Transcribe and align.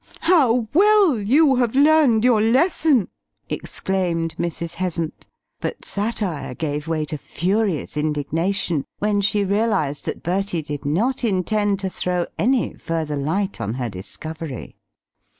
"How 0.21 0.67
well 0.73 1.19
you 1.19 1.57
have 1.57 1.75
learned 1.75 2.23
your 2.23 2.41
lesson!" 2.41 3.07
exclaimed 3.49 4.33
Mrs. 4.39 4.73
Heasant. 4.77 5.27
But 5.59 5.85
satire 5.85 6.55
gave 6.55 6.87
way 6.87 7.05
to 7.05 7.19
furious 7.19 7.95
indignation 7.95 8.85
when 8.97 9.21
she 9.21 9.45
realised 9.45 10.05
that 10.05 10.23
Bertie 10.23 10.63
did 10.63 10.85
not 10.85 11.23
intend 11.23 11.81
to 11.81 11.89
throw 11.91 12.25
any 12.39 12.73
further 12.73 13.15
light 13.15 13.61
on 13.61 13.75
her 13.75 13.89
discovery. 13.89 14.75